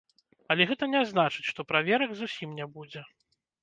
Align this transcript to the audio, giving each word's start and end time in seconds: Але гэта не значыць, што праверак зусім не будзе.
Але 0.53 0.67
гэта 0.71 0.89
не 0.95 1.03
значыць, 1.13 1.47
што 1.51 1.69
праверак 1.75 2.19
зусім 2.25 2.59
не 2.61 2.73
будзе. 2.77 3.09